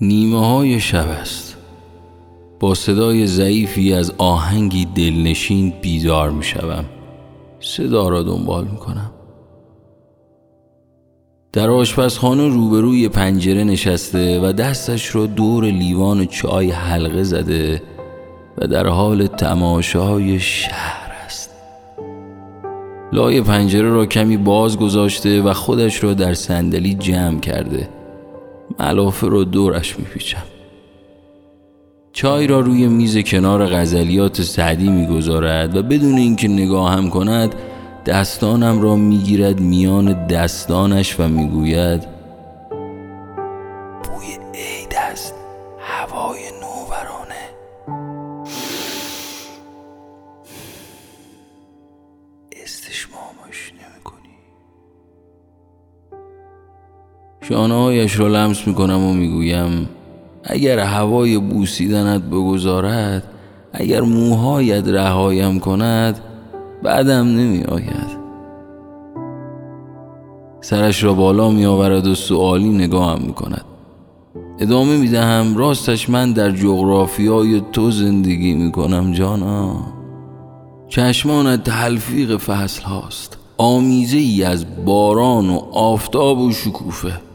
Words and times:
نیمه 0.00 0.46
های 0.46 0.80
شب 0.80 1.08
است. 1.08 1.56
با 2.60 2.74
صدای 2.74 3.26
ضعیفی 3.26 3.92
از 3.92 4.12
آهنگی 4.18 4.84
دلنشین 4.84 5.72
بیدار 5.82 6.30
می 6.30 6.44
شوم 6.44 6.84
صدا 7.60 8.08
را 8.08 8.22
دنبال 8.22 8.64
می 8.64 8.76
کنم 8.76 9.10
در 11.52 11.70
آشپزخانه 11.70 12.48
روبروی 12.48 13.08
پنجره 13.08 13.64
نشسته 13.64 14.40
و 14.40 14.52
دستش 14.52 15.14
را 15.14 15.26
دور 15.26 15.64
لیوان 15.64 16.26
چای 16.26 16.70
حلقه 16.70 17.22
زده 17.22 17.82
و 18.58 18.66
در 18.66 18.86
حال 18.86 19.26
تماشای 19.26 20.40
شهر 20.40 21.12
است. 21.24 21.50
لای 23.12 23.40
پنجره 23.40 23.90
را 23.90 24.06
کمی 24.06 24.36
باز 24.36 24.76
گذاشته 24.76 25.42
و 25.42 25.52
خودش 25.52 26.04
را 26.04 26.14
در 26.14 26.34
صندلی 26.34 26.94
جمع 26.94 27.40
کرده. 27.40 27.97
ملافه 28.80 29.26
رو 29.26 29.44
دورش 29.44 29.98
میپیچم. 29.98 30.42
چای 32.12 32.46
را 32.46 32.60
روی 32.60 32.86
میز 32.86 33.18
کنار 33.18 33.66
غزلیات 33.66 34.42
سعدی 34.42 34.88
می‌گذارد 34.88 35.76
و 35.76 35.82
بدون 35.82 36.18
اینکه 36.18 36.48
نگاهم 36.48 37.10
کند 37.10 37.54
دستانم 38.06 38.82
را 38.82 38.96
می‌گیرد 38.96 39.60
میان 39.60 40.26
دستانش 40.26 41.20
و 41.20 41.28
می‌گوید 41.28 42.17
شانههایش 57.48 58.20
را 58.20 58.28
لمس 58.28 58.66
می‌کنم 58.66 59.04
و 59.04 59.12
می‌گویم 59.12 59.88
اگر 60.44 60.78
هوای 60.78 61.38
بوسیدنت 61.38 62.22
بگذارد 62.22 63.22
اگر 63.72 64.00
موهایت 64.00 64.88
رهایم 64.88 65.60
کند 65.60 66.20
بعدم 66.82 67.26
نمی 67.26 67.62
آید 67.62 68.18
سرش 70.60 71.04
را 71.04 71.14
بالا 71.14 71.50
می 71.50 71.66
آورد 71.66 72.06
و 72.06 72.14
سوالی 72.14 72.68
نگاهم 72.68 73.22
می 73.22 73.32
کند 73.32 73.64
ادامه 74.58 74.96
می 74.96 75.08
دهم 75.08 75.56
راستش 75.56 76.10
من 76.10 76.32
در 76.32 76.50
جغرافیای 76.50 77.62
تو 77.72 77.90
زندگی 77.90 78.54
می 78.54 78.72
کنم 78.72 79.12
جانا. 79.12 79.76
چشمانت 80.88 81.64
تلفیق 81.64 82.36
فصل 82.36 82.82
هاست. 82.82 83.38
آمیزه 83.58 84.18
ای 84.18 84.44
از 84.44 84.84
باران 84.84 85.50
و 85.50 85.58
آفتاب 85.72 86.38
و 86.38 86.52
شکوفه. 86.52 87.27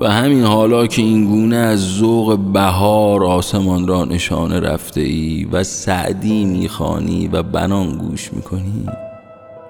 و 0.00 0.10
همین 0.10 0.44
حالا 0.44 0.86
که 0.86 1.02
این 1.02 1.24
گونه 1.24 1.56
از 1.56 1.80
ذوق 1.80 2.38
بهار 2.38 3.24
آسمان 3.24 3.88
را 3.88 4.04
نشانه 4.04 4.60
رفته 4.60 5.00
ای 5.00 5.44
و 5.52 5.64
سعدی 5.64 6.44
می‌خوانی 6.44 7.28
و 7.28 7.42
بنان 7.42 7.96
گوش 7.96 8.32
می‌کنی 8.32 8.86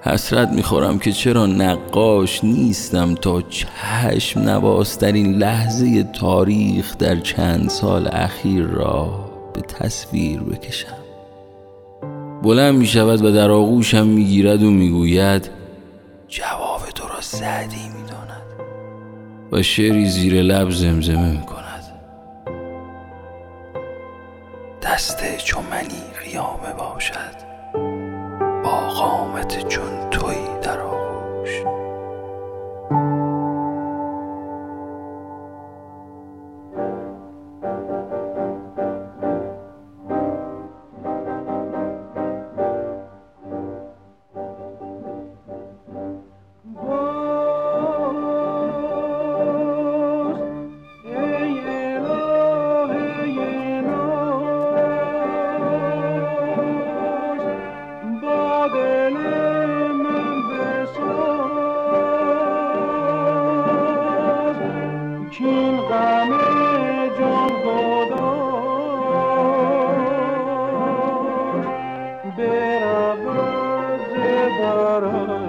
حسرت 0.03 0.49
می‌خورم 0.49 0.99
که 0.99 1.13
چرا 1.13 1.47
نقاش 1.47 2.45
نیستم 2.45 3.15
تا 3.15 3.43
چشم 3.43 4.41
نواسترین 4.41 5.35
لحظه 5.35 6.03
تاریخ 6.03 6.97
در 6.99 7.17
چند 7.17 7.69
سال 7.69 8.09
اخیر 8.13 8.65
را 8.65 9.31
به 9.55 9.61
تصویر 9.61 10.41
بکشم. 10.41 10.99
بلند 12.43 12.75
می‌شود 12.75 13.25
و 13.25 13.33
در 13.33 13.51
آغوشم 13.51 14.07
می‌گیرد 14.07 14.63
و 14.63 14.71
می‌گوید 14.71 15.51
جواب 16.29 16.81
تو 16.95 17.09
را 17.09 17.21
سعدی 17.21 17.77
می‌داند. 17.77 18.43
و 19.53 19.63
شعری 19.63 20.07
زیر 20.07 20.43
لب 20.43 20.71
زمزمه 20.71 21.31
می 21.31 21.47
کند 21.47 21.85
دست 24.83 25.37
چو 25.37 25.61
منی 25.71 26.03
قیامه 26.25 26.73
باشد. 26.79 27.49
با 28.65 28.89
قامت 28.89 29.69
چون 29.69 30.08
Sarah. 75.01 75.48